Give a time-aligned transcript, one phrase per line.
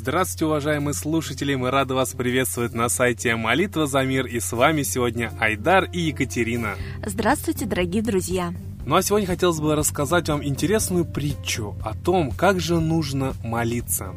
[0.00, 1.56] Здравствуйте, уважаемые слушатели!
[1.56, 4.26] Мы рады вас приветствовать на сайте Молитва за мир.
[4.26, 6.76] И с вами сегодня Айдар и Екатерина.
[7.04, 8.54] Здравствуйте, дорогие друзья!
[8.86, 14.14] Ну а сегодня хотелось бы рассказать вам интересную притчу о том, как же нужно молиться.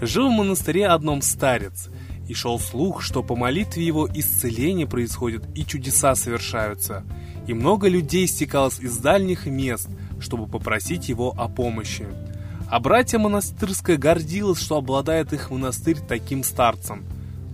[0.00, 1.90] Жил в монастыре одном старец,
[2.26, 7.04] и шел слух, что по молитве его исцеление происходит и чудеса совершаются.
[7.46, 12.06] И много людей стекалось из дальних мест, чтобы попросить его о помощи.
[12.70, 17.06] А братья монастырская гордилась, что обладает их монастырь таким старцем.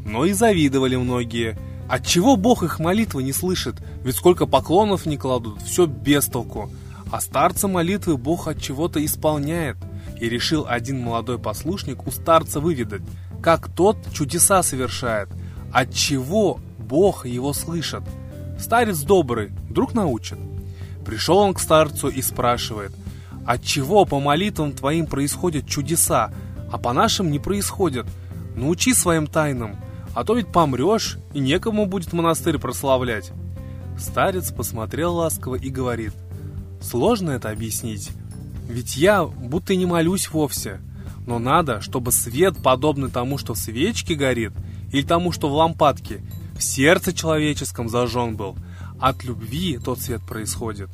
[0.05, 1.57] Но и завидовали многие.
[1.89, 3.77] Отчего Бог их молитвы не слышит?
[4.03, 6.69] Ведь сколько поклонов не кладут, все без толку.
[7.13, 9.77] А старца молитвы Бог от чего-то исполняет.
[10.21, 13.03] И решил один молодой послушник у старца выведать,
[13.41, 15.29] как тот чудеса совершает,
[15.73, 18.03] от чего Бог его слышит.
[18.59, 20.39] Старец добрый, вдруг научит.
[21.05, 22.93] Пришел он к старцу и спрашивает–
[23.47, 26.33] Отчего по молитвам твоим происходят чудеса,
[26.71, 28.07] а по нашим не происходят?
[28.57, 29.77] Научи своим тайнам,
[30.15, 33.33] а то ведь помрешь, и некому будет монастырь прославлять.
[33.99, 36.15] Старец посмотрел ласково и говорит,
[36.81, 38.11] сложно это объяснить,
[38.69, 40.81] ведь я будто и не молюсь вовсе,
[41.27, 44.53] но надо, чтобы свет, подобный тому, что в свечке горит,
[44.93, 46.23] или тому, что в лампадке,
[46.57, 48.57] в сердце человеческом зажжен был.
[49.01, 50.89] От любви тот свет происходит.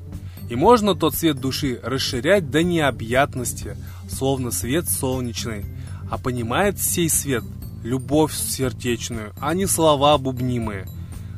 [0.51, 3.77] И можно тот свет души расширять до необъятности,
[4.11, 5.65] словно свет солнечный,
[6.11, 7.45] а понимает сей свет
[7.85, 10.89] любовь сердечную, а не слова бубнимые.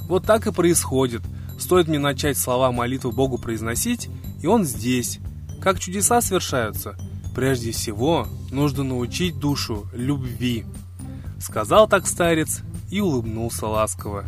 [0.09, 1.21] Вот так и происходит.
[1.59, 4.09] Стоит мне начать слова молитвы Богу произносить,
[4.41, 5.21] и Он здесь.
[5.61, 6.97] Как чудеса совершаются?
[7.35, 10.65] Прежде всего, нужно научить душу любви.
[11.39, 14.25] Сказал так старец и улыбнулся ласково.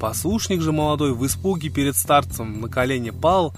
[0.00, 3.54] Послушник же молодой в испуге перед старцем на колени пал,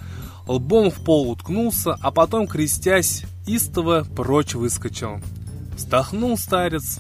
[0.51, 5.21] лбом в пол уткнулся, а потом, крестясь, истово прочь выскочил.
[5.77, 6.99] Вздохнул старец.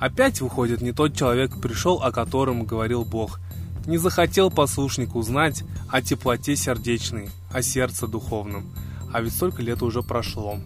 [0.00, 3.40] Опять, выходит, не тот человек пришел, о котором говорил Бог.
[3.86, 8.72] Не захотел послушник узнать о теплоте сердечной, о сердце духовном.
[9.12, 10.58] А ведь столько лет уже прошло.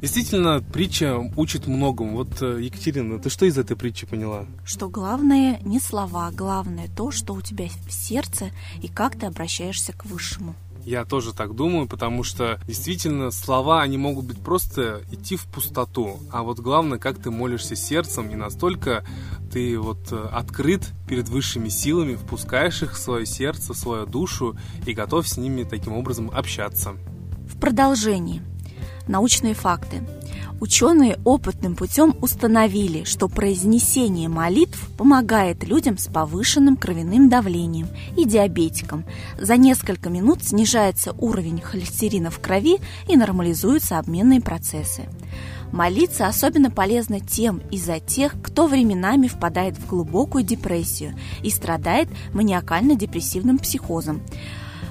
[0.00, 2.18] Действительно, притча учит многому.
[2.18, 4.46] Вот, э, Екатерина, ты что из этой притчи поняла?
[4.64, 9.92] Что главное не слова, главное то, что у тебя в сердце и как ты обращаешься
[9.92, 10.54] к Высшему.
[10.84, 16.18] Я тоже так думаю, потому что действительно слова, они могут быть просто идти в пустоту.
[16.32, 19.04] А вот главное, как ты молишься сердцем, и настолько
[19.52, 24.56] ты вот э, открыт перед высшими силами, впускаешь их в свое сердце, в свою душу
[24.86, 26.94] и готов с ними таким образом общаться.
[27.46, 28.42] В продолжении.
[29.06, 30.02] Научные факты.
[30.60, 39.06] Ученые опытным путем установили, что произнесение молитв помогает людям с повышенным кровяным давлением и диабетикам.
[39.40, 42.76] За несколько минут снижается уровень холестерина в крови
[43.08, 45.08] и нормализуются обменные процессы.
[45.72, 53.58] Молиться особенно полезно тем из-за тех, кто временами впадает в глубокую депрессию и страдает маниакально-депрессивным
[53.58, 54.20] психозом.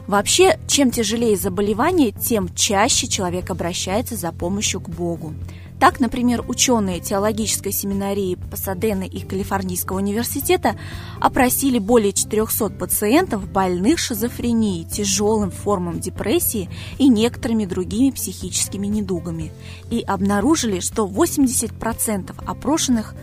[0.10, 5.36] Вообще, чем тяжелее заболевание, тем чаще человек обращается за помощью к Богу.
[5.80, 10.78] Так, например, ученые теологической семинарии Пасадены и Калифорнийского университета
[11.22, 19.52] опросили более 400 пациентов, больных шизофренией, тяжелым формам депрессии и некоторыми другими психическими недугами,
[19.92, 23.14] и обнаружили, что 80% опрошенных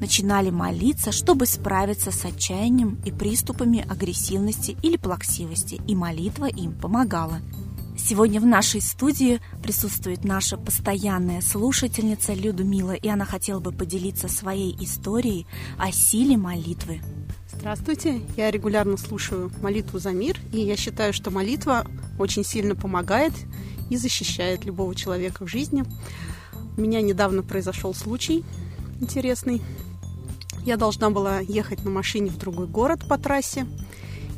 [0.00, 7.40] начинали молиться, чтобы справиться с отчаянием и приступами агрессивности или плаксивости, и молитва им помогала.
[7.98, 14.76] Сегодня в нашей студии присутствует наша постоянная слушательница Людмила, и она хотела бы поделиться своей
[14.80, 15.46] историей
[15.78, 17.00] о силе молитвы.
[17.50, 21.86] Здравствуйте, я регулярно слушаю молитву за мир, и я считаю, что молитва
[22.18, 23.32] очень сильно помогает
[23.88, 25.84] и защищает любого человека в жизни.
[26.76, 28.44] У меня недавно произошел случай
[29.00, 29.62] интересный.
[30.66, 33.66] Я должна была ехать на машине в другой город по трассе,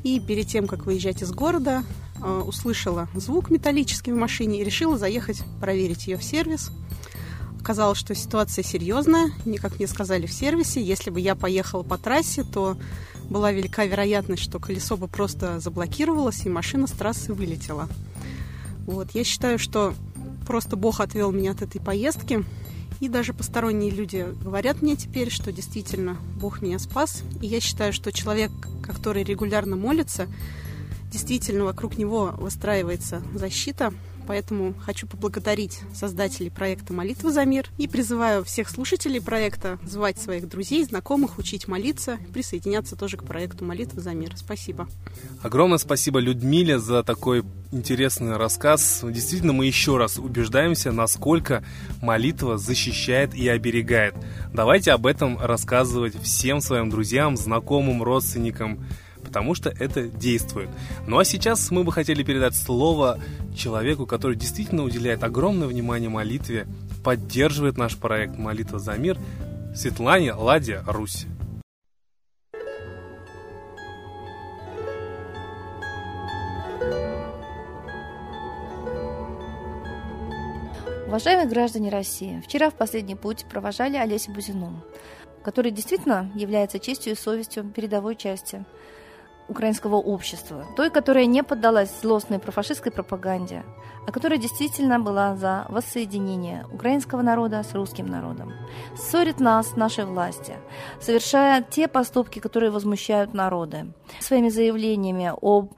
[0.05, 1.83] и перед тем, как выезжать из города,
[2.21, 6.73] Э, услышала звук металлический в машине и решила заехать проверить ее в сервис.
[7.61, 10.83] Оказалось, что ситуация серьезная, не как мне сказали в сервисе.
[10.83, 12.77] Если бы я поехала по трассе, то
[13.29, 17.89] была велика вероятность, что колесо бы просто заблокировалось и машина с трассы вылетела.
[18.87, 19.11] Вот.
[19.13, 19.95] Я считаю, что
[20.47, 22.45] просто Бог отвел меня от этой поездки.
[23.01, 27.23] И даже посторонние люди говорят мне теперь, что действительно Бог меня спас.
[27.41, 28.51] И я считаю, что человек,
[28.83, 30.27] который регулярно молится,
[31.11, 33.93] действительно вокруг него выстраивается защита,
[34.29, 40.47] Поэтому хочу поблагодарить создателей проекта «Молитва за мир» и призываю всех слушателей проекта звать своих
[40.47, 44.37] друзей, знакомых, учить молиться, присоединяться тоже к проекту «Молитва за мир».
[44.37, 44.87] Спасибо.
[45.43, 47.43] Огромное спасибо Людмиле за такой
[47.73, 49.01] интересный рассказ.
[49.03, 51.65] Действительно, мы еще раз убеждаемся, насколько
[52.03, 54.15] молитва защищает и оберегает.
[54.53, 58.85] Давайте об этом рассказывать всем своим друзьям, знакомым, родственникам,
[59.29, 60.71] потому что это действует.
[61.07, 63.19] Ну а сейчас мы бы хотели передать слово
[63.55, 66.67] человеку, который действительно уделяет огромное внимание молитве,
[67.05, 69.19] поддерживает наш проект «Молитва за мир»,
[69.75, 71.27] Светлане Ладе Русь.
[81.07, 84.83] Уважаемые граждане России, вчера в последний путь провожали Олесю Бузину,
[85.43, 88.65] который действительно является честью и совестью передовой части
[89.49, 93.65] украинского общества, той, которая не поддалась злостной профашистской пропаганде,
[94.07, 98.53] а которая действительно была за воссоединение украинского народа с русским народом.
[98.97, 100.55] Ссорит нас, нашей власти,
[101.01, 105.69] совершая те поступки, которые возмущают народы, своими заявлениями о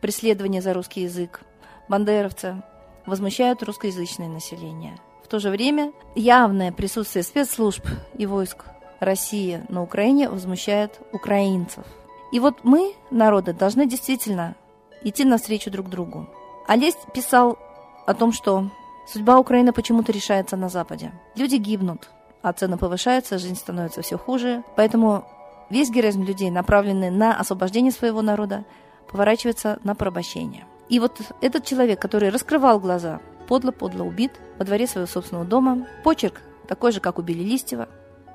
[0.00, 1.42] преследовании за русский язык,
[1.88, 2.62] бандеровцы
[3.06, 4.96] возмущают русскоязычное население.
[5.22, 7.86] В то же время явное присутствие спецслужб
[8.16, 8.64] и войск
[9.00, 11.84] России на Украине возмущает украинцев–
[12.34, 14.56] и вот мы, народы, должны действительно
[15.04, 16.28] идти навстречу друг другу.
[16.66, 17.56] Олесь писал
[18.06, 18.72] о том, что
[19.06, 21.12] судьба Украины почему-то решается на Западе.
[21.36, 22.10] Люди гибнут,
[22.42, 24.64] а цены повышаются, жизнь становится все хуже.
[24.74, 25.24] Поэтому
[25.70, 28.64] весь героизм людей, направленный на освобождение своего народа,
[29.08, 30.66] поворачивается на порабощение.
[30.88, 36.42] И вот этот человек, который раскрывал глаза, подло-подло убит во дворе своего собственного дома, почерк
[36.66, 37.88] такой же, как убили Листьева.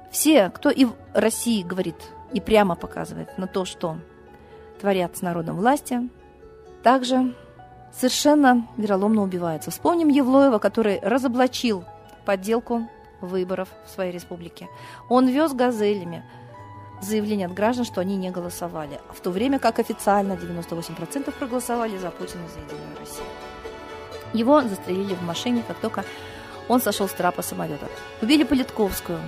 [0.09, 1.97] Все, кто и в России говорит
[2.33, 3.97] и прямо показывает на то, что
[4.79, 6.09] творят с народом власти,
[6.83, 7.33] также
[7.93, 9.71] совершенно вероломно убиваются.
[9.71, 11.83] Вспомним Евлоева, который разоблачил
[12.25, 12.87] подделку
[13.21, 14.69] выборов в своей республике.
[15.09, 16.23] Он вез газелями
[17.01, 22.11] заявление от граждан, что они не голосовали, в то время как официально 98% проголосовали за
[22.11, 23.25] Путина за Единую Россию.
[24.33, 26.03] Его застрелили в машине, как только
[26.67, 27.87] он сошел с трапа самолета.
[28.21, 29.19] Убили Политковскую,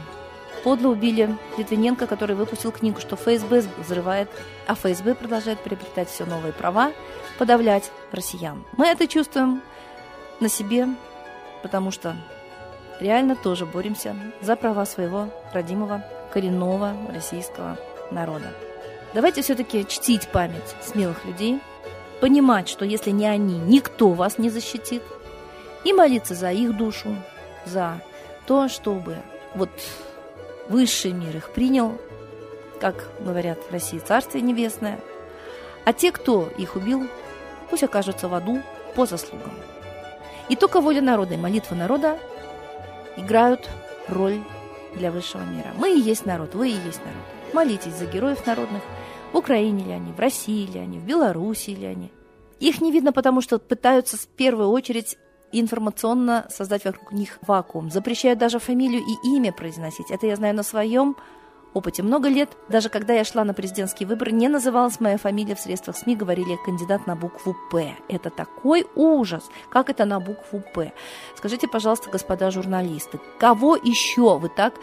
[0.63, 4.29] Подло убили Литвиненко, который выпустил книгу, что ФСБ взрывает,
[4.67, 6.91] а ФСБ продолжает приобретать все новые права,
[7.39, 8.63] подавлять россиян.
[8.77, 9.61] Мы это чувствуем
[10.39, 10.87] на себе,
[11.63, 12.15] потому что
[12.99, 17.77] реально тоже боремся за права своего родимого коренного российского
[18.11, 18.53] народа.
[19.13, 21.59] Давайте все-таки чтить память смелых людей,
[22.21, 25.01] понимать, что если не они, никто вас не защитит,
[25.83, 27.15] и молиться за их душу,
[27.65, 28.01] за
[28.45, 29.17] то, чтобы
[29.55, 29.69] вот
[30.71, 31.99] высший мир их принял,
[32.79, 34.99] как говорят в России, Царствие Небесное.
[35.85, 37.07] А те, кто их убил,
[37.69, 38.61] пусть окажутся в аду
[38.95, 39.51] по заслугам.
[40.49, 42.17] И только воля народа и молитва народа
[43.17, 43.69] играют
[44.07, 44.39] роль
[44.95, 45.71] для высшего мира.
[45.77, 47.53] Мы и есть народ, вы и есть народ.
[47.53, 48.81] Молитесь за героев народных.
[49.33, 52.11] В Украине ли они, в России ли они, в Беларуси ли они.
[52.59, 55.17] Их не видно, потому что пытаются в первую очередь
[55.59, 57.89] информационно создать вокруг них вакуум.
[57.89, 60.11] Запрещают даже фамилию и имя произносить.
[60.11, 61.15] Это я знаю на своем
[61.73, 62.03] опыте.
[62.03, 65.97] Много лет, даже когда я шла на президентские выборы, не называлась моя фамилия в средствах
[65.97, 67.95] СМИ, говорили кандидат на букву «П».
[68.09, 69.49] Это такой ужас.
[69.69, 70.93] Как это на букву «П»?
[71.37, 74.73] Скажите, пожалуйста, господа журналисты, кого еще вы так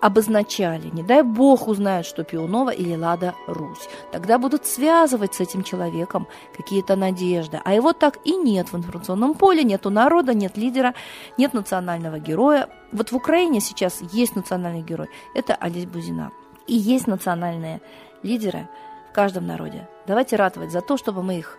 [0.00, 0.90] обозначали.
[0.92, 3.88] Не дай бог узнают, что Пионова или Лада Русь.
[4.12, 6.26] Тогда будут связывать с этим человеком
[6.56, 7.60] какие-то надежды.
[7.64, 10.94] А его так и нет в информационном поле, нету народа, нет лидера,
[11.38, 12.68] нет национального героя.
[12.92, 15.08] Вот в Украине сейчас есть национальный герой.
[15.34, 16.30] Это Олесь Бузина.
[16.66, 17.80] И есть национальные
[18.22, 18.68] лидеры
[19.10, 19.88] в каждом народе.
[20.06, 21.58] Давайте ратовать за то, чтобы мы их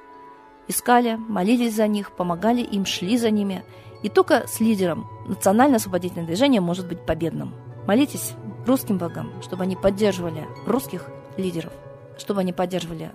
[0.68, 3.64] искали, молились за них, помогали им, шли за ними.
[4.04, 7.54] И только с лидером национальное освободительное движение может быть победным.
[7.88, 8.34] Молитесь
[8.66, 11.06] русским богам, чтобы они поддерживали русских
[11.38, 11.72] лидеров,
[12.18, 13.14] чтобы они поддерживали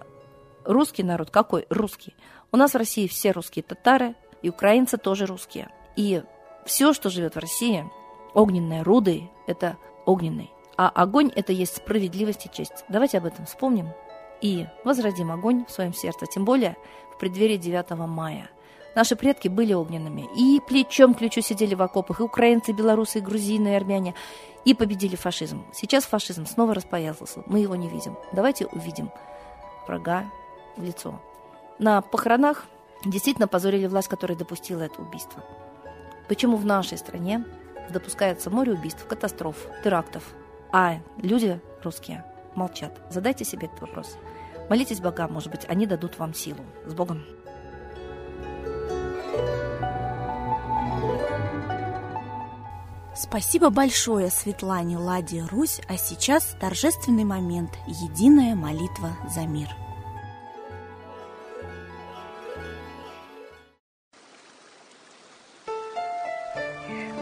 [0.64, 1.30] русский народ.
[1.30, 2.14] Какой русский?
[2.52, 5.68] У нас в России все русские татары, и украинцы тоже русские.
[5.94, 6.22] И
[6.64, 7.84] все, что живет в России,
[8.32, 9.76] огненные руды, это
[10.06, 10.50] огненный.
[10.78, 12.86] А огонь– это есть справедливость и честь.
[12.88, 13.88] Давайте об этом вспомним
[14.40, 16.78] и возродим огонь в своем сердце, тем более
[17.14, 18.48] в преддверии 9 мая–
[18.94, 20.28] Наши предки были огненными.
[20.36, 24.14] И плечом к плечу сидели в окопах и украинцы, и белорусы, и грузины, и армяне.
[24.64, 25.64] И победили фашизм.
[25.72, 27.42] Сейчас фашизм снова распоясался.
[27.46, 28.16] Мы его не видим.
[28.32, 29.10] Давайте увидим
[29.86, 30.24] врага
[30.76, 31.20] в лицо.
[31.78, 32.66] На похоронах
[33.04, 35.42] действительно позорили власть, которая допустила это убийство.
[36.28, 37.44] Почему в нашей стране
[37.90, 40.22] допускается море убийств, катастроф, терактов,
[40.70, 43.00] а люди русские молчат?
[43.10, 44.16] Задайте себе этот вопрос.
[44.70, 46.60] Молитесь богам, может быть, они дадут вам силу.
[46.86, 47.24] С Богом!
[53.22, 59.68] Спасибо большое Светлане Ладе Русь, а сейчас торжественный момент– единая молитва за мир.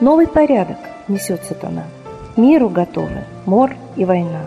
[0.01, 1.85] Новый порядок несет сатана.
[2.35, 4.47] Миру готовы мор и война.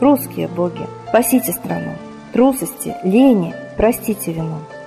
[0.00, 1.94] Русские боги, спасите страну.
[2.34, 4.58] Трусости, лени, простите вину.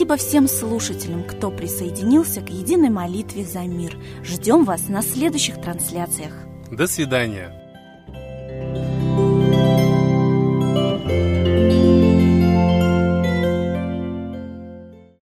[0.00, 3.98] Спасибо всем слушателям, кто присоединился к единой молитве за мир.
[4.24, 6.32] Ждем вас на следующих трансляциях.
[6.70, 7.59] До свидания.